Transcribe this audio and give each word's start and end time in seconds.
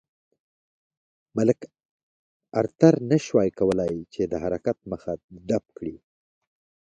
مک 1.35 1.59
ارتر 2.61 2.93
نه 3.09 3.17
شوای 3.25 3.49
کولای 3.59 3.95
چې 4.13 4.21
د 4.31 4.33
حرکت 4.43 4.77
مخه 4.91 5.13
ډپ 5.47 5.65
کړي. 5.77 5.95